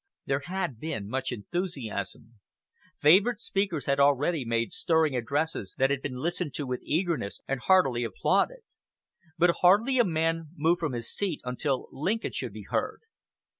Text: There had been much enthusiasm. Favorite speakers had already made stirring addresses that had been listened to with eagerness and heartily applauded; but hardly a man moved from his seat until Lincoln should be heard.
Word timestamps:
There 0.25 0.41
had 0.47 0.79
been 0.79 1.07
much 1.07 1.31
enthusiasm. 1.31 2.39
Favorite 2.99 3.39
speakers 3.39 3.85
had 3.85 3.99
already 3.99 4.43
made 4.43 4.71
stirring 4.71 5.15
addresses 5.15 5.75
that 5.77 5.91
had 5.91 6.01
been 6.01 6.15
listened 6.15 6.55
to 6.55 6.65
with 6.65 6.81
eagerness 6.81 7.39
and 7.47 7.59
heartily 7.59 8.03
applauded; 8.03 8.61
but 9.37 9.57
hardly 9.61 9.99
a 9.99 10.03
man 10.03 10.47
moved 10.55 10.79
from 10.79 10.93
his 10.93 11.13
seat 11.13 11.39
until 11.43 11.87
Lincoln 11.91 12.31
should 12.31 12.53
be 12.53 12.63
heard. 12.67 13.01